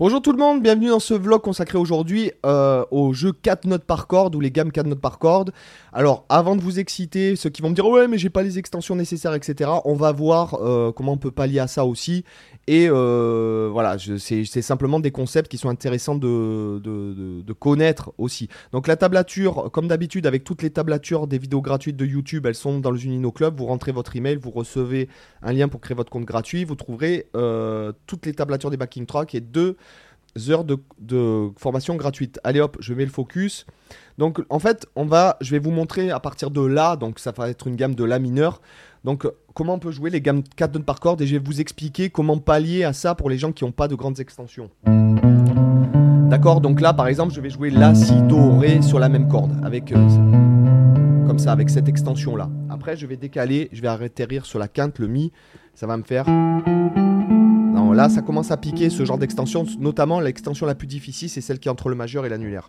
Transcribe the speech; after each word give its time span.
Bonjour 0.00 0.22
tout 0.22 0.30
le 0.30 0.38
monde, 0.38 0.62
bienvenue 0.62 0.90
dans 0.90 1.00
ce 1.00 1.12
vlog 1.12 1.40
consacré 1.40 1.76
aujourd'hui 1.76 2.30
euh, 2.46 2.84
au 2.92 3.12
jeu 3.12 3.32
4 3.32 3.64
notes 3.64 3.82
par 3.82 4.06
corde 4.06 4.36
ou 4.36 4.40
les 4.40 4.52
gammes 4.52 4.70
4 4.70 4.86
notes 4.86 5.00
par 5.00 5.18
corde. 5.18 5.50
Alors 5.92 6.24
avant 6.28 6.54
de 6.54 6.60
vous 6.60 6.78
exciter, 6.78 7.34
ceux 7.34 7.50
qui 7.50 7.62
vont 7.62 7.70
me 7.70 7.74
dire 7.74 7.84
ouais 7.84 8.06
mais 8.06 8.16
j'ai 8.16 8.30
pas 8.30 8.44
les 8.44 8.60
extensions 8.60 8.94
nécessaires 8.94 9.34
etc. 9.34 9.68
On 9.84 9.94
va 9.94 10.12
voir 10.12 10.54
euh, 10.62 10.92
comment 10.92 11.14
on 11.14 11.16
peut 11.16 11.32
pallier 11.32 11.58
à 11.58 11.66
ça 11.66 11.84
aussi. 11.84 12.24
Et 12.68 12.86
euh, 12.88 13.70
voilà, 13.72 13.96
c'est 14.18 14.44
simplement 14.44 15.00
des 15.00 15.10
concepts 15.10 15.50
qui 15.50 15.58
sont 15.58 15.68
intéressants 15.68 16.14
de, 16.14 16.78
de, 16.78 17.52
connaître 17.54 18.12
aussi. 18.18 18.48
Donc 18.70 18.86
la 18.86 18.94
tablature, 18.94 19.70
comme 19.72 19.88
d'habitude 19.88 20.26
avec 20.26 20.44
toutes 20.44 20.62
les 20.62 20.70
tablatures 20.70 21.26
des 21.26 21.38
vidéos 21.38 21.62
gratuites 21.62 21.96
de 21.96 22.04
YouTube, 22.04 22.46
elles 22.46 22.54
sont 22.54 22.78
dans 22.78 22.92
le 22.92 22.98
Junino 22.98 23.32
Club. 23.32 23.58
Vous 23.58 23.64
rentrez 23.64 23.90
votre 23.90 24.14
email, 24.14 24.36
vous 24.36 24.50
recevez 24.50 25.08
un 25.42 25.52
lien 25.54 25.66
pour 25.66 25.80
créer 25.80 25.96
votre 25.96 26.10
compte 26.12 26.26
gratuit. 26.26 26.64
Vous 26.64 26.76
trouverez 26.76 27.30
toutes 28.06 28.26
les 28.26 28.34
tablatures 28.34 28.70
des 28.70 28.76
backing 28.76 29.06
tracks 29.06 29.34
et 29.34 29.40
deux 29.40 29.76
heures 30.48 30.64
de, 30.64 31.50
formation 31.56 31.96
gratuite. 31.96 32.40
Allez 32.44 32.60
hop, 32.60 32.76
je 32.80 32.94
mets 32.94 33.04
le 33.04 33.10
focus. 33.10 33.66
Donc 34.18 34.40
en 34.50 34.58
fait, 34.58 34.86
on 34.96 35.04
va, 35.04 35.36
je 35.40 35.50
vais 35.50 35.58
vous 35.58 35.70
montrer 35.70 36.10
à 36.10 36.20
partir 36.20 36.50
de 36.50 36.60
là, 36.60 36.96
donc 36.96 37.18
ça 37.18 37.32
va 37.32 37.48
être 37.48 37.66
une 37.66 37.76
gamme 37.76 37.94
de 37.94 38.04
La 38.04 38.18
mineur. 38.18 38.60
Donc 39.04 39.26
comment 39.54 39.74
on 39.74 39.78
peut 39.78 39.90
jouer 39.90 40.10
les 40.10 40.20
gammes 40.20 40.42
4 40.56 40.74
notes 40.74 40.84
par 40.84 41.00
corde 41.00 41.22
et 41.22 41.26
je 41.26 41.36
vais 41.36 41.44
vous 41.44 41.60
expliquer 41.60 42.10
comment 42.10 42.38
pallier 42.38 42.84
à 42.84 42.92
ça 42.92 43.14
pour 43.14 43.30
les 43.30 43.38
gens 43.38 43.52
qui 43.52 43.64
n'ont 43.64 43.72
pas 43.72 43.88
de 43.88 43.94
grandes 43.94 44.20
extensions. 44.20 44.70
D'accord, 46.28 46.60
donc 46.60 46.80
là 46.80 46.92
par 46.92 47.08
exemple, 47.08 47.32
je 47.32 47.40
vais 47.40 47.50
jouer 47.50 47.70
La, 47.70 47.94
Si, 47.94 48.20
Do, 48.22 48.58
Ré 48.58 48.82
sur 48.82 48.98
la 48.98 49.08
même 49.08 49.28
corde 49.28 49.52
avec 49.64 49.92
euh, 49.92 50.08
comme 51.26 51.38
ça 51.38 51.52
avec 51.52 51.70
cette 51.70 51.88
extension 51.88 52.36
là. 52.36 52.50
Après, 52.68 52.96
je 52.96 53.06
vais 53.06 53.16
décaler, 53.16 53.68
je 53.72 53.82
vais 53.82 53.88
atterrir 53.88 54.46
sur 54.46 54.58
la 54.58 54.68
quinte, 54.68 54.98
le 54.98 55.06
Mi, 55.06 55.32
ça 55.74 55.86
va 55.86 55.96
me 55.96 56.02
faire 56.02 56.26
là, 57.98 58.08
ça 58.08 58.22
commence 58.22 58.52
à 58.52 58.56
piquer 58.56 58.90
ce 58.90 59.04
genre 59.04 59.18
d'extension, 59.18 59.66
notamment 59.80 60.20
l'extension 60.20 60.66
la 60.66 60.76
plus 60.76 60.86
difficile, 60.86 61.28
c'est 61.28 61.40
celle 61.40 61.58
qui 61.58 61.66
est 61.66 61.70
entre 61.70 61.88
le 61.88 61.96
majeur 61.96 62.24
et 62.24 62.28
l'annulaire. 62.28 62.68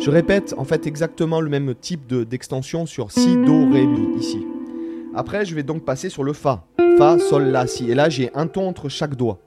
Je 0.00 0.10
répète 0.10 0.54
en 0.58 0.64
fait 0.64 0.86
exactement 0.86 1.40
le 1.40 1.48
même 1.48 1.74
type 1.74 2.06
d'extension 2.06 2.84
sur 2.84 3.10
Si, 3.10 3.34
Do, 3.34 3.70
Ré, 3.72 3.86
Mi, 3.86 4.18
ici. 4.18 4.46
Après, 5.14 5.46
je 5.46 5.54
vais 5.54 5.62
donc 5.62 5.86
passer 5.86 6.10
sur 6.10 6.22
le 6.22 6.34
Fa. 6.34 6.64
Fa, 6.98 7.18
Sol, 7.18 7.44
La, 7.44 7.66
Si. 7.66 7.90
Et 7.90 7.94
là, 7.94 8.10
j'ai 8.10 8.30
un 8.34 8.46
ton 8.46 8.68
entre 8.68 8.90
chaque 8.90 9.14
doigt. 9.16 9.38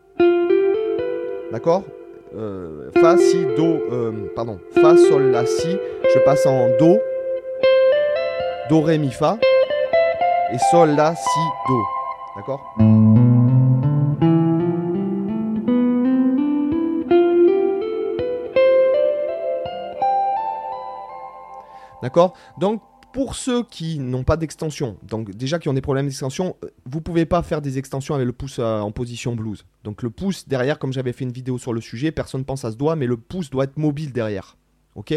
D'accord? 1.51 1.83
Euh, 2.35 2.89
Fa, 2.99 3.15
Si, 3.17 3.45
Do, 3.55 3.63
euh, 3.91 4.11
pardon. 4.35 4.59
Fa, 4.73 4.97
Sol, 4.97 5.29
La, 5.29 5.45
Si. 5.45 5.77
Je 6.13 6.19
passe 6.25 6.47
en 6.47 6.67
Do. 6.79 6.97
Do, 8.71 8.81
Ré, 8.81 8.97
Mi, 8.97 9.11
Fa. 9.11 9.37
Et 10.51 10.57
Sol, 10.71 10.95
La, 10.95 11.13
Si, 11.13 11.39
Do. 11.67 11.77
D'accord? 12.35 13.10
D'accord? 22.11 22.33
Donc, 22.59 22.81
pour 23.13 23.35
ceux 23.35 23.63
qui 23.63 23.99
n'ont 23.99 24.23
pas 24.23 24.37
d'extension, 24.37 24.97
donc 25.03 25.31
déjà 25.31 25.59
qui 25.59 25.69
ont 25.69 25.73
des 25.73 25.81
problèmes 25.81 26.07
d'extension, 26.07 26.57
euh, 26.63 26.67
vous 26.85 26.99
pouvez 27.01 27.25
pas 27.25 27.41
faire 27.41 27.61
des 27.61 27.77
extensions 27.77 28.15
avec 28.15 28.25
le 28.25 28.33
pouce 28.33 28.59
en 28.59 28.91
position 28.91 29.33
blues. 29.35 29.65
Donc 29.83 30.03
le 30.03 30.09
pouce 30.09 30.47
derrière, 30.47 30.79
comme 30.79 30.93
j'avais 30.93 31.13
fait 31.13 31.23
une 31.23 31.31
vidéo 31.31 31.57
sur 31.57 31.73
le 31.73 31.81
sujet, 31.81 32.11
personne 32.11 32.45
pense 32.45 32.65
à 32.65 32.71
ce 32.71 32.75
doigt, 32.75 32.95
mais 32.95 33.07
le 33.07 33.17
pouce 33.17 33.49
doit 33.49 33.65
être 33.65 33.77
mobile 33.77 34.11
derrière. 34.11 34.57
Ok? 34.95 35.13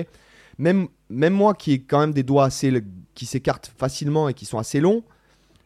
Même, 0.59 0.89
moi 1.11 1.55
qui 1.55 1.73
ai 1.73 1.81
quand 1.81 1.99
même 1.99 2.15
des 2.15 2.23
doigts 2.23 2.45
assez 2.45 2.73
qui 3.15 3.27
s'écartent 3.27 3.73
facilement 3.77 4.29
et 4.29 4.35
qui 4.35 4.45
sont 4.45 4.59
assez 4.59 4.81
longs, 4.81 5.03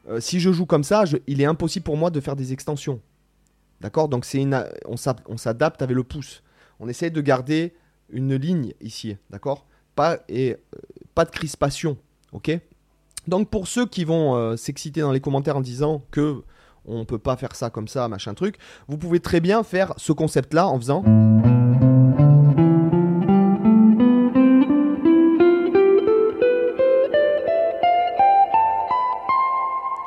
euh, 0.08 0.20
si 0.20 0.40
je 0.40 0.50
joue 0.50 0.66
comme 0.66 0.84
ça, 0.84 1.04
il 1.26 1.40
est 1.40 1.46
impossible 1.46 1.84
pour 1.84 1.96
moi 1.96 2.10
de 2.10 2.20
faire 2.20 2.36
des 2.36 2.52
extensions. 2.52 3.00
D'accord? 3.80 4.08
Donc 4.08 4.24
c'est 4.24 4.44
on 4.86 4.96
s'adapte 5.36 5.82
avec 5.82 5.94
le 5.94 6.04
pouce. 6.04 6.42
On 6.80 6.88
essaye 6.88 7.10
de 7.10 7.20
garder 7.20 7.74
une 8.10 8.34
ligne 8.34 8.72
ici, 8.80 9.16
d'accord? 9.30 9.66
Pas 9.98 10.18
et 10.28 10.56
pas 11.16 11.24
de 11.24 11.30
crispation. 11.30 11.96
Ok? 12.30 12.56
Donc 13.27 13.50
pour 13.50 13.67
ceux 13.67 13.84
qui 13.84 14.05
vont 14.05 14.36
euh, 14.36 14.56
s'exciter 14.56 15.00
dans 15.00 15.11
les 15.11 15.18
commentaires 15.18 15.56
en 15.56 15.61
disant 15.61 16.05
que 16.12 16.45
on 16.84 17.05
peut 17.05 17.18
pas 17.18 17.36
faire 17.36 17.56
ça 17.56 17.68
comme 17.68 17.89
ça, 17.89 18.06
machin 18.06 18.33
truc, 18.34 18.58
vous 18.86 18.96
pouvez 18.96 19.18
très 19.18 19.40
bien 19.40 19.64
faire 19.64 19.95
ce 19.96 20.12
concept-là 20.12 20.68
en 20.68 20.78
faisant. 20.78 21.02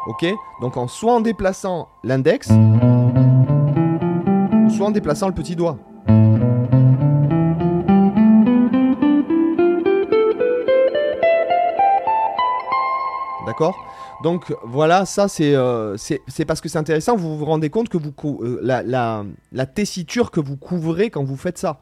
Ok? 0.07 0.25
Donc 0.61 0.77
en 0.77 0.87
soit 0.87 1.15
en 1.15 1.19
déplaçant 1.19 1.89
l'index, 2.05 2.47
soit 4.73 4.87
en 4.87 4.91
déplaçant 4.91 5.27
le 5.27 5.33
petit 5.33 5.57
doigt. 5.57 5.77
Donc 14.23 14.53
voilà, 14.63 15.05
ça 15.05 15.27
euh, 15.39 15.97
c'est 15.97 16.45
parce 16.45 16.61
que 16.61 16.69
c'est 16.69 16.77
intéressant, 16.77 17.15
vous 17.15 17.37
vous 17.37 17.45
rendez 17.45 17.69
compte 17.69 17.89
que 17.89 17.97
vous 17.97 18.13
euh, 18.43 18.59
la, 18.61 19.23
la, 19.51 19.65
tessiture 19.65 20.29
que 20.29 20.39
vous 20.39 20.57
couvrez 20.57 21.09
quand 21.09 21.23
vous 21.23 21.37
faites 21.37 21.57
ça. 21.57 21.79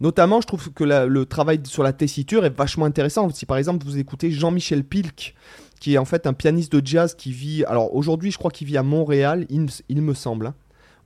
Notamment, 0.00 0.40
je 0.40 0.46
trouve 0.46 0.72
que 0.72 0.84
le 0.84 1.26
travail 1.26 1.60
sur 1.64 1.82
la 1.82 1.92
tessiture 1.92 2.44
est 2.44 2.56
vachement 2.56 2.84
intéressant. 2.84 3.28
Si 3.30 3.46
par 3.46 3.56
exemple 3.56 3.84
vous 3.84 3.98
écoutez 3.98 4.30
Jean-Michel 4.30 4.84
Pilk, 4.84 5.34
qui 5.80 5.94
est 5.94 5.98
en 5.98 6.04
fait 6.04 6.26
un 6.26 6.32
pianiste 6.32 6.72
de 6.72 6.84
jazz 6.84 7.14
qui 7.14 7.32
vit, 7.32 7.64
alors 7.64 7.94
aujourd'hui 7.94 8.30
je 8.30 8.38
crois 8.38 8.50
qu'il 8.50 8.66
vit 8.66 8.76
à 8.76 8.82
Montréal, 8.82 9.46
il, 9.50 10.02
me 10.02 10.14
semble, 10.14 10.46
hein 10.46 10.54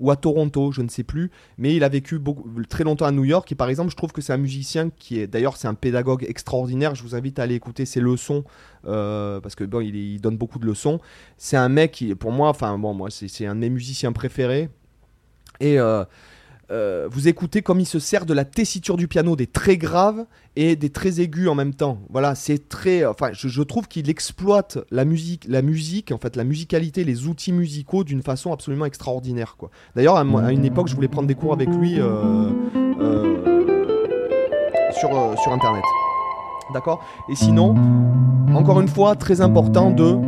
ou 0.01 0.11
à 0.11 0.17
Toronto, 0.17 0.73
je 0.73 0.83
ne 0.83 0.89
sais 0.89 1.03
plus, 1.03 1.31
mais 1.57 1.75
il 1.75 1.85
a 1.85 1.89
vécu 1.89 2.19
beaucoup, 2.19 2.49
très 2.69 2.85
longtemps 2.85 3.07
à 3.07 3.13
New 3.13 3.25
York. 3.25 3.51
Et 3.53 3.55
par 3.55 3.69
exemple 3.69 3.91
je 3.91 3.97
trouve 3.97 4.13
que 4.13 4.21
c'est 4.21 4.33
un 4.33 4.39
musicien 4.39 4.91
qui 4.91 5.21
est, 5.21 5.27
d'ailleurs 5.27 5.57
c'est 5.57 5.69
un 5.69 5.75
pédagogue 5.75 6.25
extraordinaire, 6.29 6.95
je 6.95 7.03
vous 7.03 7.15
invite 7.15 7.39
à 7.39 7.43
aller 7.43 7.55
écouter 7.55 7.87
ses 7.87 8.01
leçons 8.01 8.45
euh, 8.87 9.41
parce 9.41 9.55
que 9.55 9.65
bon 9.65 9.81
il, 9.81 10.21
donne 10.21 10.37
beaucoup 10.37 10.59
de 10.59 10.67
leçons. 10.67 11.01
C'est 11.37 11.57
un 11.57 11.69
mec 11.69 11.93
qui, 11.93 12.15
pour 12.15 12.33
moi, 12.33 12.49
enfin 12.49 12.79
bon 12.79 12.95
moi 12.95 13.09
c'est 13.11 13.47
un 13.47 13.55
de 13.55 13.61
mes 13.61 13.71
musiciens 13.71 14.13
préférés. 14.13 14.69
Et 15.61 15.79
euh, 15.79 16.05
euh, 16.71 17.09
vous 17.11 17.29
écoutez 17.29 17.63
comme 17.63 17.81
il 17.81 17.87
se 17.87 17.99
sert 17.99 18.27
de 18.27 18.35
la 18.35 18.45
tessiture 18.45 18.97
du 18.99 19.09
piano, 19.09 19.37
des 19.37 19.47
très 19.47 19.79
graves 19.79 20.27
et 20.55 20.77
des 20.77 20.91
très 20.91 21.21
aigus 21.21 21.49
en 21.49 21.55
même 21.55 21.73
temps. 21.73 22.01
Voilà, 22.11 22.35
c'est 22.35 22.69
très. 22.69 23.07
Enfin, 23.07 23.31
je, 23.33 23.63
trouve 23.63 23.89
qu'il 23.89 24.11
exploite 24.11 24.79
la 24.91 25.05
musique, 25.05 25.47
la 25.49 25.63
musique, 25.63 26.13
en 26.13 26.19
fait, 26.19 26.37
la 26.37 26.45
musicalité, 26.45 27.05
les 27.05 27.27
outils 27.27 27.53
musicaux 27.53 28.05
d'une 28.05 28.23
façon 28.23 28.53
absolument 28.53 28.85
extraordinaire. 28.85 29.57
Quoi. 29.57 29.71
D'ailleurs, 29.97 30.17
à, 30.17 30.53
une 30.53 30.65
époque, 30.65 30.89
je 30.89 30.95
voulais 30.95 31.09
prendre 31.09 31.29
des 31.29 31.35
cours 31.35 31.55
avec 31.55 31.69
lui 31.71 31.99
euh, 31.99 32.51
euh, 32.77 33.73
sur, 34.93 35.11
sur 35.43 35.53
internet. 35.53 35.85
D'accord? 36.75 37.03
Et 37.31 37.35
sinon, 37.35 37.75
encore 38.55 38.81
une 38.81 38.89
fois, 38.89 39.17
très 39.17 39.41
important 39.41 39.91
de. 39.91 40.19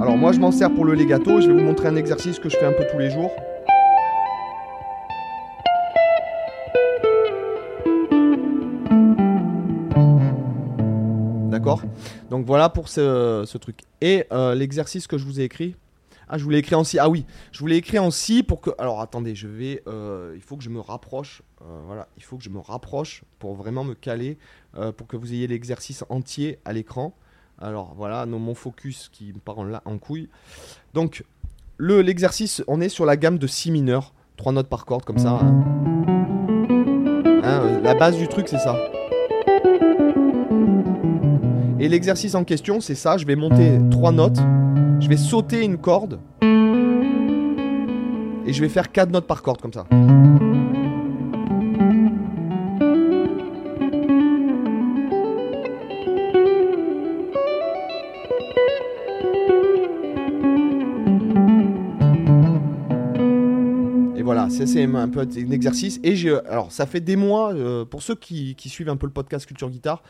Alors, 0.00 0.16
moi, 0.16 0.32
je 0.32 0.40
m'en 0.40 0.50
sers 0.50 0.72
pour 0.72 0.86
le 0.86 0.94
legato. 0.94 1.42
Je 1.42 1.48
vais 1.48 1.60
vous 1.60 1.66
montrer 1.66 1.88
un 1.88 1.96
exercice 1.96 2.38
que 2.38 2.48
je 2.48 2.56
fais 2.56 2.64
un 2.66 2.72
peu 2.72 2.86
tous 2.90 2.98
les 2.98 3.10
jours. 3.10 3.30
Voilà 12.56 12.70
pour 12.70 12.88
ce, 12.88 13.58
truc. 13.58 13.80
Et 14.00 14.24
euh, 14.32 14.54
l'exercice 14.54 15.06
que 15.06 15.18
je 15.18 15.26
vous 15.26 15.40
ai 15.40 15.42
écrit. 15.42 15.76
Ah, 16.26 16.38
je 16.38 16.42
voulais 16.42 16.60
écrire 16.60 16.78
en 16.78 16.84
si. 16.84 16.98
Ah 16.98 17.10
oui, 17.10 17.26
je 17.52 17.58
voulais 17.58 17.76
écrire 17.76 18.02
en 18.02 18.10
si 18.10 18.42
pour 18.42 18.62
que. 18.62 18.70
Alors 18.78 19.02
attendez, 19.02 19.34
je 19.34 19.46
vais. 19.46 19.82
Euh, 19.86 20.32
il 20.34 20.40
faut 20.40 20.56
que 20.56 20.64
je 20.64 20.70
me 20.70 20.80
rapproche. 20.80 21.42
Euh, 21.60 21.82
voilà, 21.84 22.08
il 22.16 22.22
faut 22.22 22.38
que 22.38 22.42
je 22.42 22.48
me 22.48 22.58
rapproche 22.58 23.24
pour 23.38 23.56
vraiment 23.56 23.84
me 23.84 23.92
caler 23.92 24.38
pour 24.96 25.06
que 25.06 25.18
vous 25.18 25.34
ayez 25.34 25.46
l'exercice 25.46 26.02
entier 26.08 26.58
à 26.64 26.72
l'écran. 26.72 27.14
Alors 27.58 27.92
voilà, 27.94 28.24
mon 28.24 28.54
focus 28.54 29.10
qui 29.12 29.34
me 29.34 29.38
part 29.38 29.58
en, 29.58 29.64
là, 29.64 29.82
en 29.84 29.98
couille. 29.98 30.30
Donc 30.94 31.26
l'exercice, 31.78 32.64
on 32.68 32.80
est 32.80 32.88
sur 32.88 33.04
la 33.04 33.18
gamme 33.18 33.36
de 33.36 33.46
si 33.46 33.70
mineur, 33.70 34.14
trois 34.38 34.52
notes 34.52 34.70
par 34.70 34.86
corde 34.86 35.04
comme 35.04 35.18
ça. 35.18 35.40
Hein. 35.42 35.64
Hein, 37.44 37.80
la 37.82 37.94
base 37.94 38.16
du 38.16 38.28
truc, 38.28 38.48
c'est 38.48 38.58
ça. 38.58 38.78
Et 41.78 41.88
l'exercice 41.90 42.34
en 42.34 42.44
question, 42.44 42.80
c'est 42.80 42.94
ça, 42.94 43.18
je 43.18 43.26
vais 43.26 43.36
monter 43.36 43.78
trois 43.90 44.10
notes, 44.10 44.38
je 44.98 45.08
vais 45.08 45.18
sauter 45.18 45.62
une 45.62 45.76
corde, 45.76 46.18
et 48.46 48.52
je 48.52 48.60
vais 48.62 48.70
faire 48.70 48.90
quatre 48.90 49.10
notes 49.10 49.26
par 49.26 49.42
corde 49.42 49.60
comme 49.60 49.74
ça. 49.74 49.86
Et 64.16 64.22
voilà, 64.22 64.48
c'est 64.48 64.82
un 64.82 65.08
peu 65.10 65.20
un 65.20 65.50
exercice. 65.50 66.00
Et 66.02 66.14
alors, 66.48 66.72
ça 66.72 66.86
fait 66.86 67.00
des 67.00 67.16
mois, 67.16 67.52
euh, 67.52 67.84
pour 67.84 68.02
ceux 68.02 68.14
qui, 68.14 68.54
qui, 68.54 68.70
suivent 68.70 68.88
un 68.88 68.96
peu 68.96 69.06
le 69.06 69.12
podcast 69.12 69.44
Culture 69.44 69.68
Guitare, 69.68 70.02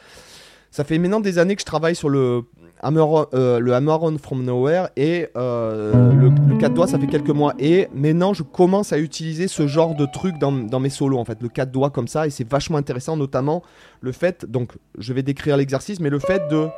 Ça 0.76 0.84
fait 0.84 0.98
maintenant 0.98 1.20
des 1.20 1.38
années 1.38 1.56
que 1.56 1.62
je 1.62 1.64
travaille 1.64 1.96
sur 1.96 2.10
le 2.10 2.42
Hammer, 2.82 3.06
euh, 3.32 3.60
le 3.60 3.72
Hammer 3.72 3.96
On 3.98 4.18
From 4.18 4.44
Nowhere 4.44 4.90
et 4.94 5.28
euh, 5.34 6.12
le, 6.12 6.28
le 6.28 6.58
4 6.58 6.74
doigts, 6.74 6.86
ça 6.86 6.98
fait 6.98 7.06
quelques 7.06 7.30
mois. 7.30 7.54
Et 7.58 7.88
maintenant, 7.94 8.34
je 8.34 8.42
commence 8.42 8.92
à 8.92 8.98
utiliser 8.98 9.48
ce 9.48 9.66
genre 9.66 9.94
de 9.94 10.04
truc 10.04 10.38
dans, 10.38 10.52
dans 10.52 10.78
mes 10.78 10.90
solos, 10.90 11.16
en 11.16 11.24
fait, 11.24 11.38
le 11.40 11.48
4 11.48 11.70
doigts 11.70 11.88
comme 11.88 12.08
ça. 12.08 12.26
Et 12.26 12.30
c'est 12.30 12.46
vachement 12.46 12.76
intéressant, 12.76 13.16
notamment 13.16 13.62
le 14.02 14.12
fait, 14.12 14.44
donc 14.44 14.72
je 14.98 15.14
vais 15.14 15.22
décrire 15.22 15.56
l'exercice, 15.56 15.98
mais 15.98 16.10
le 16.10 16.18
fait 16.18 16.46
de... 16.50 16.56
Vous 16.56 16.70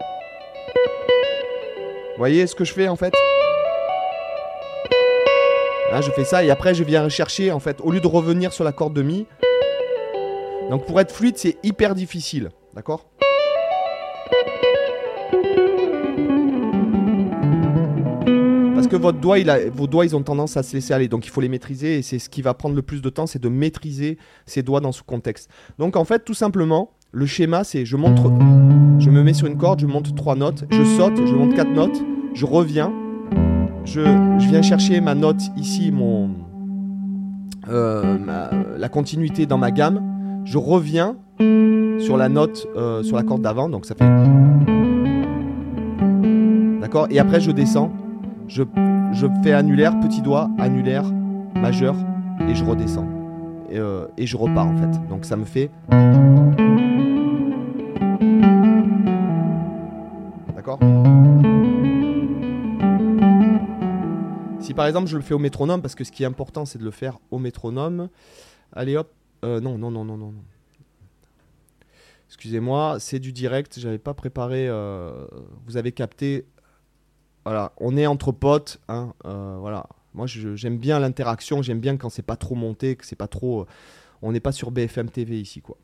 voyez 2.18 2.46
ce 2.46 2.54
que 2.54 2.64
je 2.64 2.72
fais 2.72 2.86
en 2.86 2.94
fait? 2.94 3.12
Là, 5.90 6.02
je 6.02 6.12
fais 6.12 6.24
ça 6.24 6.44
et 6.44 6.52
après 6.52 6.72
je 6.72 6.84
viens 6.84 7.08
chercher 7.08 7.50
en 7.50 7.58
fait, 7.58 7.80
au 7.82 7.90
lieu 7.90 7.98
de 7.98 8.06
revenir 8.06 8.52
sur 8.52 8.62
la 8.62 8.70
corde 8.70 8.94
de 8.94 9.02
mi. 9.02 9.26
Donc 10.70 10.86
pour 10.86 11.00
être 11.00 11.12
fluide, 11.12 11.36
c'est 11.36 11.56
hyper 11.64 11.96
difficile, 11.96 12.50
d'accord? 12.76 13.04
Parce 18.74 18.86
que 18.86 18.96
vos 18.96 19.12
doigts, 19.86 20.04
ils 20.04 20.16
ont 20.16 20.22
tendance 20.22 20.56
à 20.56 20.62
se 20.62 20.74
laisser 20.74 20.94
aller, 20.94 21.08
donc 21.08 21.26
il 21.26 21.30
faut 21.30 21.40
les 21.40 21.48
maîtriser 21.48 21.98
et 21.98 22.02
c'est 22.02 22.18
ce 22.18 22.30
qui 22.30 22.42
va 22.42 22.54
prendre 22.54 22.74
le 22.76 22.82
plus 22.82 23.02
de 23.02 23.10
temps, 23.10 23.26
c'est 23.26 23.40
de 23.40 23.48
maîtriser 23.48 24.18
ses 24.46 24.62
doigts 24.62 24.80
dans 24.80 24.92
ce 24.92 25.02
contexte. 25.02 25.50
Donc 25.78 25.96
en 25.96 26.04
fait, 26.04 26.24
tout 26.24 26.34
simplement, 26.34 26.92
le 27.10 27.26
schéma, 27.26 27.64
c'est 27.64 27.84
je 27.84 27.96
monte, 27.96 28.18
je 28.98 29.10
me 29.10 29.22
mets 29.22 29.34
sur 29.34 29.46
une 29.46 29.56
corde, 29.56 29.80
je 29.80 29.86
monte 29.86 30.14
trois 30.14 30.36
notes, 30.36 30.64
je 30.70 30.84
saute, 30.84 31.16
je 31.16 31.34
monte 31.34 31.54
quatre 31.54 31.72
notes, 31.72 32.00
je 32.34 32.46
reviens, 32.46 32.92
je, 33.84 34.00
viens 34.48 34.62
chercher 34.62 35.00
ma 35.00 35.14
note 35.14 35.40
ici, 35.56 35.90
mon, 35.90 36.30
euh, 37.68 38.18
la 38.76 38.88
continuité 38.88 39.46
dans 39.46 39.58
ma 39.58 39.70
gamme, 39.70 40.42
je 40.44 40.58
reviens 40.58 41.16
sur 41.98 42.16
la 42.16 42.28
note, 42.28 42.66
euh, 42.76 43.02
sur 43.02 43.16
la 43.16 43.22
corde 43.22 43.42
d'avant, 43.42 43.68
donc 43.68 43.84
ça 43.86 43.94
fait. 43.94 44.08
D'accord 46.80 47.06
Et 47.10 47.18
après, 47.18 47.40
je 47.40 47.50
descends, 47.50 47.92
je, 48.46 48.62
fais 49.42 49.52
annulaire, 49.52 49.98
petit 50.00 50.22
doigt, 50.22 50.48
annulaire, 50.58 51.04
majeur, 51.54 51.94
et 52.48 52.54
je 52.54 52.64
redescends. 52.64 53.08
Et, 53.70 53.78
euh, 53.78 54.06
je 54.18 54.36
repars 54.36 54.66
en 54.66 54.76
fait. 54.76 55.08
Donc 55.08 55.24
ça 55.24 55.36
me 55.36 55.44
fait. 55.44 55.70
D'accord? 60.56 60.78
Si 64.60 64.74
par 64.74 64.86
exemple 64.86 65.08
je 65.08 65.16
le 65.16 65.22
fais 65.22 65.34
au 65.34 65.38
métronome, 65.38 65.82
parce 65.82 65.94
que 65.94 66.04
ce 66.04 66.12
qui 66.12 66.22
est 66.22 66.26
important 66.26 66.64
c'est 66.64 66.78
de 66.78 66.84
le 66.84 66.90
faire 66.90 67.18
au 67.30 67.38
métronome. 67.38 68.08
Allez 68.72 68.96
hop. 68.96 69.10
Euh, 69.44 69.60
non, 69.60 69.78
non, 69.78 69.90
non, 69.90 70.04
non. 70.04 70.16
non. 70.16 70.32
Excusez-moi, 72.28 72.98
c'est 73.00 73.18
du 73.18 73.32
direct, 73.32 73.78
j'avais 73.78 73.98
pas 73.98 74.14
préparé. 74.14 74.68
euh, 74.68 75.26
vous 75.66 75.76
avez 75.76 75.92
capté. 75.92 76.46
Voilà, 77.44 77.72
on 77.78 77.96
est 77.96 78.06
entre 78.06 78.32
potes. 78.32 78.78
Hein, 78.88 79.14
euh, 79.24 79.56
voilà. 79.58 79.86
Moi 80.14 80.26
j'aime 80.26 80.78
bien 80.78 80.98
l'interaction, 80.98 81.62
j'aime 81.62 81.80
bien 81.80 81.96
quand 81.96 82.08
c'est 82.10 82.22
pas 82.22 82.36
trop 82.36 82.54
monté, 82.54 82.96
que 82.96 83.06
c'est 83.06 83.16
pas 83.16 83.28
trop. 83.28 83.62
euh, 83.62 83.66
on 84.20 84.32
n'est 84.32 84.40
pas 84.40 84.52
sur 84.52 84.70
BFM 84.70 85.10
TV 85.10 85.40
ici 85.40 85.60
quoi. 85.62 85.76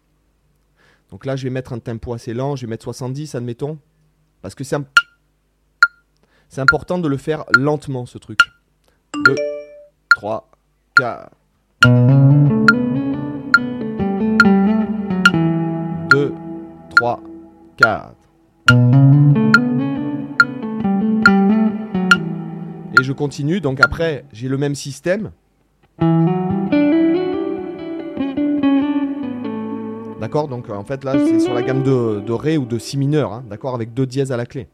Donc 1.11 1.25
là 1.25 1.37
je 1.37 1.45
vais 1.45 1.51
mettre 1.51 1.73
un 1.73 1.79
tempo 1.79 2.13
assez 2.13 2.35
lent, 2.35 2.57
je 2.57 2.67
vais 2.67 2.71
mettre 2.71 2.85
70 2.85 3.35
admettons. 3.35 3.79
Parce 4.43 4.55
que 4.55 4.65
c'est 4.65 4.77
important 6.61 6.99
de 6.99 7.09
le 7.09 7.17
faire 7.17 7.45
lentement 7.55 8.05
ce 8.07 8.19
truc. 8.19 8.41
2, 9.25 9.35
3, 10.17 10.51
4. 10.97 11.31
3, 17.05 17.21
4. 17.77 18.15
Et 22.99 23.03
je 23.03 23.13
continue, 23.13 23.61
donc 23.61 23.85
après 23.85 24.25
j'ai 24.33 24.49
le 24.49 24.57
même 24.57 24.75
système. 24.75 25.33
D'accord 30.19 30.49
Donc 30.49 30.71
euh, 30.71 30.73
en 30.73 30.85
fait 30.85 31.05
là 31.05 31.13
c'est 31.19 31.41
sur 31.41 31.53
la 31.53 31.61
gamme 31.61 31.83
de, 31.83 32.33
Ré 32.33 32.57
ou 32.57 32.65
de 32.65 32.79
Si 32.79 32.97
mineur, 32.97 33.35
hein, 33.35 33.45
d'accord 33.51 33.75
Avec 33.75 33.93
deux 33.93 34.07
dièses 34.07 34.33
à 34.33 34.39
la 34.39 34.47
clé. 34.47 34.67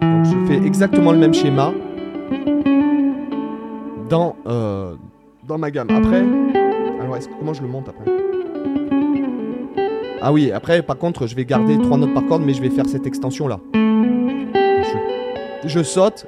Donc 0.00 0.24
je 0.24 0.46
fais 0.46 0.66
exactement 0.66 1.12
le 1.12 1.18
même 1.18 1.34
schéma 1.34 1.74
dans, 4.08 4.34
euh, 4.46 4.94
dans 5.46 5.58
ma 5.58 5.70
gamme. 5.70 5.90
Après, 5.90 6.24
alors 7.00 7.18
comment 7.38 7.52
je 7.52 7.60
le 7.60 7.68
monte 7.68 7.90
après? 7.90 8.35
Ah 10.22 10.32
oui, 10.32 10.50
après 10.50 10.82
par 10.82 10.96
contre 10.96 11.26
je 11.26 11.36
vais 11.36 11.44
garder 11.44 11.78
trois 11.78 11.98
notes 11.98 12.14
par 12.14 12.26
corde, 12.26 12.42
mais 12.42 12.54
je 12.54 12.62
vais 12.62 12.70
faire 12.70 12.86
cette 12.86 13.06
extension 13.06 13.48
là. 13.48 13.60
Je, 15.64 15.82
saute. 15.82 16.26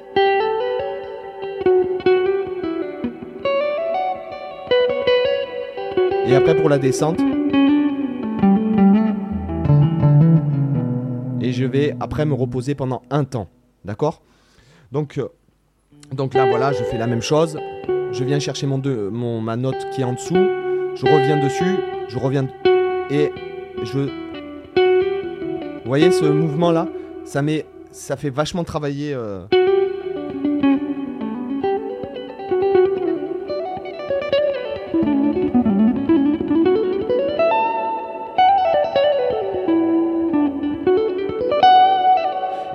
Et 6.27 6.35
après 6.35 6.55
pour 6.55 6.69
la 6.69 6.77
descente. 6.77 7.19
Et 11.41 11.51
je 11.51 11.65
vais 11.65 11.95
après 11.99 12.25
me 12.25 12.33
reposer 12.33 12.75
pendant 12.75 13.01
un 13.09 13.23
temps. 13.23 13.47
D'accord? 13.85 14.21
Donc, 14.91 15.17
euh, 15.17 15.29
donc 16.11 16.33
là, 16.33 16.45
voilà, 16.47 16.73
je 16.73 16.83
fais 16.83 16.97
la 16.97 17.07
même 17.07 17.21
chose. 17.21 17.57
Je 18.11 18.23
viens 18.23 18.39
chercher 18.39 18.67
mon 18.67 18.81
mon, 19.11 19.41
ma 19.41 19.55
note 19.55 19.87
qui 19.91 20.01
est 20.01 20.03
en 20.03 20.13
dessous. 20.13 20.35
Je 20.95 21.05
reviens 21.05 21.41
dessus. 21.41 21.75
Je 22.07 22.19
reviens. 22.19 22.47
Et 23.09 23.31
je. 23.83 23.99
Vous 25.83 25.85
voyez 25.85 26.11
ce 26.11 26.25
mouvement-là? 26.25 26.87
Ça, 27.25 27.41
met, 27.41 27.65
ça 27.91 28.15
fait 28.17 28.29
vachement 28.29 28.63
travailler. 28.63 29.13
euh, 29.13 29.41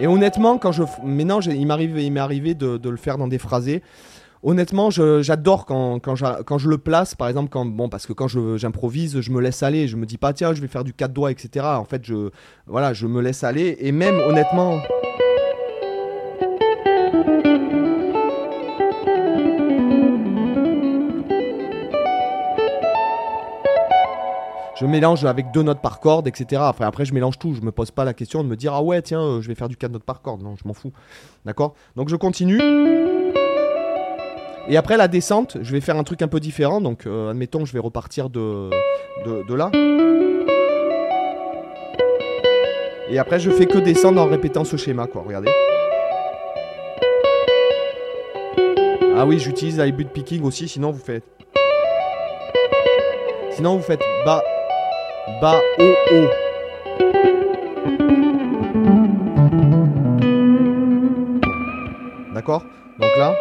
Et 0.01 0.06
honnêtement, 0.06 0.59
quand 0.59 0.73
je 0.73 0.83
maintenant, 1.03 1.41
il 1.41 1.67
m'est 2.12 2.21
arrivé 2.21 2.55
de, 2.55 2.77
de 2.77 2.91
le 2.91 2.97
faire 2.97 3.17
dans 3.17 3.29
des 3.29 3.39
phrasés. 3.39 3.83
Honnêtement, 4.46 4.91
j'adore 4.91 5.64
quand, 5.64 6.58
je 6.58 6.69
le 6.69 6.76
place, 6.76 7.14
par 7.14 7.29
exemple, 7.29 7.50
parce 7.91 8.05
que 8.05 8.12
quand 8.12 8.29
j'improvise, 8.29 9.23
je 9.23 9.31
me 9.31 9.41
laisse 9.41 9.62
aller. 9.62 9.88
Je 9.88 9.96
me 9.96 10.05
dis 10.05 10.19
pas, 10.19 10.35
tiens, 10.35 10.52
je 10.52 10.61
vais 10.61 10.69
faire 10.69 10.85
du 10.85 10.93
4 10.93 11.14
doigts, 11.14 11.31
etc. 11.31 11.64
En 11.64 11.87
fait, 11.87 12.05
je, 12.05 12.29
voilà, 12.67 12.93
je 12.93 13.06
me 13.06 13.23
laisse 13.23 13.43
aller. 13.43 13.79
Et 13.81 13.91
même, 13.91 14.19
honnêtement. 14.19 14.82
Je 24.77 24.84
mélange 24.84 25.24
avec 25.24 25.53
deux 25.53 25.63
notes 25.63 25.81
par 25.81 26.01
corde, 26.01 26.29
etc. 26.29 26.60
Après, 26.67 26.84
après, 26.84 27.06
je 27.06 27.15
mélange 27.15 27.39
tout. 27.39 27.55
Je 27.55 27.63
me 27.63 27.72
pose 27.72 27.91
pas 27.91 28.05
la 28.05 28.13
question 28.13 28.44
de 28.44 28.48
me 28.51 28.56
dire, 28.56 28.74
ah 28.74 28.82
ouais, 28.82 29.01
tiens, 29.01 29.22
euh, 29.22 29.41
je 29.41 29.48
vais 29.48 29.55
faire 29.55 29.70
du 29.70 29.79
4 29.79 29.91
notes 29.91 30.05
par 30.05 30.20
corde. 30.20 30.43
Non, 30.43 30.55
je 30.56 30.69
m'en 30.69 30.74
fous. 30.74 30.93
D'accord? 31.46 31.72
Donc, 31.96 32.10
je 32.10 32.17
continue. 32.17 32.60
Et 34.67 34.77
après 34.79 34.97
la 34.97 35.09
descente, 35.09 35.59
je 35.61 35.73
vais 35.73 35.81
faire 35.81 35.97
un 35.97 36.05
truc 36.05 36.23
un 36.23 36.29
peu 36.29 36.41
différent. 36.41 36.81
Donc, 36.81 37.06
euh, 37.06 37.31
admettons, 37.31 37.65
je 37.67 37.73
vais 37.73 37.81
repartir 37.81 38.31
de, 38.31 38.71
de, 39.27 39.43
de 39.47 39.55
là. 39.55 39.71
Et 43.11 43.19
après, 43.19 43.39
je 43.39 43.51
fais 43.51 43.67
que 43.67 43.79
descendre 43.79 44.23
en 44.23 44.27
répétant 44.27 44.65
ce 44.65 44.79
schéma, 44.79 45.06
quoi. 45.06 45.23
Regardez. 45.27 45.51
Ah 49.17 49.27
oui, 49.27 49.39
j'utilise 49.39 49.79
la 49.79 49.91
boot 49.91 50.09
picking 50.09 50.43
aussi. 50.43 50.67
Sinon, 50.67 50.91
vous 50.91 51.05
faites. 51.05 51.25
Sinon, 53.51 53.77
vous 53.77 53.83
faites 53.83 54.03
bas, 54.25 54.43
bas, 55.41 55.61
haut, 55.79 55.94
haut. 56.11 56.29
D'accord? 62.35 62.65
Donc 62.99 63.17
là. 63.19 63.35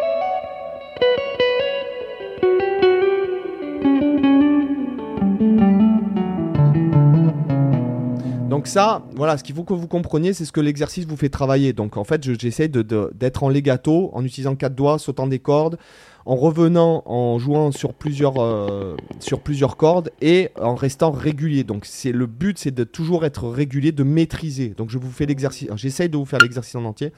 Donc 8.64 8.70
ça, 8.72 9.02
voilà, 9.14 9.36
ce 9.36 9.44
qu'il 9.44 9.54
faut 9.54 9.62
que 9.62 9.74
vous 9.74 9.86
compreniez, 9.86 10.32
c'est 10.32 10.46
ce 10.46 10.50
que 10.52 10.60
l'exercice 10.62 11.04
vous 11.04 11.18
fait 11.18 11.28
travailler. 11.28 11.74
Donc 11.74 11.98
en 11.98 12.04
fait, 12.04 12.24
je- 12.24 12.32
j'essaie 12.32 12.66
d'être 12.66 13.42
en 13.42 13.50
legato, 13.50 14.08
en 14.14 14.24
utilisant 14.24 14.56
quatre 14.56 14.74
doigts, 14.74 14.98
sautant 14.98 15.26
des 15.26 15.38
cordes, 15.38 15.76
en 16.24 16.34
revenant, 16.34 17.02
en 17.04 17.38
jouant 17.38 17.72
sur 17.72 17.92
plusieurs, 17.92 18.42
euh, 18.42 18.96
sur 19.20 19.40
plusieurs 19.40 19.76
cordes 19.76 20.10
et 20.22 20.48
en 20.58 20.76
restant 20.76 21.10
régulier. 21.10 21.62
Donc 21.62 21.84
c'est 21.84 22.10
le 22.12 22.24
but, 22.24 22.56
c'est 22.58 22.70
de 22.70 22.84
toujours 22.84 23.26
être 23.26 23.48
régulier, 23.50 23.92
de 23.92 24.02
maîtriser. 24.02 24.70
Donc 24.70 24.88
je 24.88 24.96
vous 24.96 25.10
fais 25.10 25.26
l'exercice, 25.26 25.68
j'essaye 25.76 26.08
de 26.08 26.16
vous 26.16 26.24
faire 26.24 26.38
l'exercice 26.40 26.74
en 26.76 26.86
entier. 26.86 27.12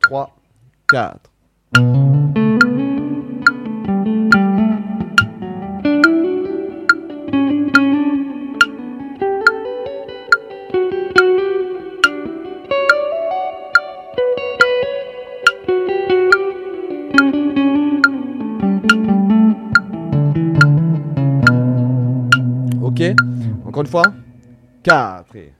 3, 0.00 0.34
4. 0.88 1.20
Encore 23.76 23.84
une 23.84 23.90
fois 23.90 24.04
4 24.84 25.36
et... 25.36 25.52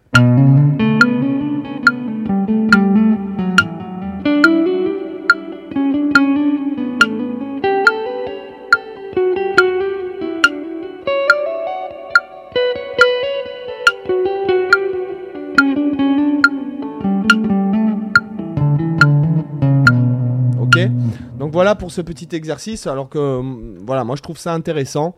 Donc 21.39 21.53
voilà 21.53 21.75
pour 21.75 21.93
ce 21.93 22.01
petit 22.01 22.35
exercice. 22.35 22.87
Alors 22.87 23.11
que 23.11 23.19
hum, 23.19 23.77
voilà, 23.87 24.05
moi 24.05 24.17
je 24.17 24.23
trouve 24.23 24.39
ça 24.39 24.55
intéressant. 24.55 25.15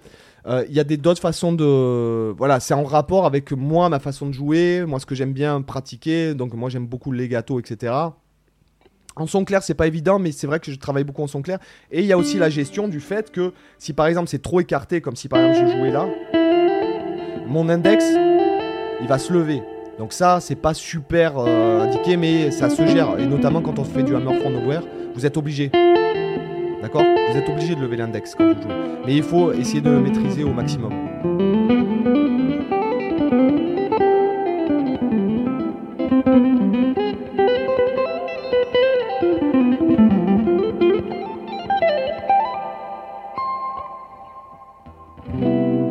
Euh, 0.48 0.64
Il 0.68 0.74
y 0.74 0.80
a 0.80 0.84
d'autres 0.84 1.20
façons 1.20 1.52
de 1.52 2.34
voilà, 2.36 2.60
c'est 2.60 2.74
en 2.74 2.84
rapport 2.84 3.26
avec 3.26 3.52
moi, 3.52 3.88
ma 3.88 3.98
façon 3.98 4.26
de 4.26 4.32
jouer, 4.32 4.84
moi 4.86 4.98
ce 4.98 5.06
que 5.06 5.14
j'aime 5.14 5.32
bien 5.32 5.60
pratiquer. 5.62 6.34
Donc 6.34 6.54
moi 6.54 6.70
j'aime 6.70 6.86
beaucoup 6.86 7.12
le 7.12 7.18
legato, 7.18 7.60
etc. 7.60 7.92
En 9.16 9.26
son 9.26 9.44
clair, 9.44 9.62
c'est 9.62 9.74
pas 9.74 9.88
évident, 9.88 10.18
mais 10.18 10.30
c'est 10.32 10.46
vrai 10.46 10.60
que 10.60 10.70
je 10.70 10.78
travaille 10.78 11.04
beaucoup 11.04 11.22
en 11.22 11.26
son 11.26 11.42
clair. 11.42 11.58
Et 11.90 12.00
il 12.00 12.06
y 12.06 12.12
a 12.12 12.18
aussi 12.18 12.38
la 12.38 12.50
gestion 12.50 12.88
du 12.88 13.00
fait 13.00 13.30
que 13.30 13.52
si 13.78 13.92
par 13.92 14.06
exemple 14.06 14.28
c'est 14.28 14.42
trop 14.42 14.60
écarté, 14.60 15.00
comme 15.00 15.16
si 15.16 15.28
par 15.28 15.40
exemple 15.40 15.66
je 15.66 15.76
jouais 15.76 15.90
là, 15.90 16.06
mon 17.48 17.68
index, 17.68 18.04
il 19.00 19.08
va 19.08 19.18
se 19.18 19.32
lever. 19.32 19.62
Donc 19.98 20.12
ça, 20.12 20.38
c'est 20.40 20.54
pas 20.54 20.74
super 20.74 21.38
euh, 21.38 21.82
indiqué, 21.82 22.16
mais 22.16 22.52
ça 22.52 22.70
se 22.70 22.86
gère. 22.86 23.18
Et 23.18 23.26
notamment 23.26 23.60
quand 23.60 23.78
on 23.80 23.84
fait 23.84 24.04
du 24.04 24.14
hammer 24.14 24.38
from 24.38 24.52
nowhere, 24.52 24.82
vous 25.14 25.26
êtes 25.26 25.36
obligé. 25.36 25.72
D'accord 26.82 27.02
Vous 27.02 27.36
êtes 27.36 27.48
obligé 27.48 27.74
de 27.74 27.80
lever 27.80 27.96
l'index 27.96 28.34
quand 28.34 28.54
vous 28.54 28.62
jouez. 28.62 28.74
Mais 29.06 29.16
il 29.16 29.22
faut 29.22 29.52
essayer 29.52 29.80
de 29.80 29.90
le 29.90 30.00
maîtriser 30.00 30.44
au 30.44 30.52
maximum. 30.52 30.92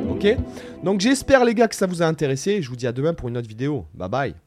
Ok 0.09 0.35
Donc 0.83 1.01
j'espère 1.01 1.43
les 1.43 1.53
gars 1.53 1.67
que 1.67 1.75
ça 1.75 1.85
vous 1.85 2.01
a 2.01 2.05
intéressé. 2.05 2.61
Je 2.61 2.69
vous 2.69 2.75
dis 2.75 2.87
à 2.87 2.91
demain 2.91 3.13
pour 3.13 3.29
une 3.29 3.37
autre 3.37 3.47
vidéo. 3.47 3.85
Bye 3.93 4.09
bye 4.09 4.46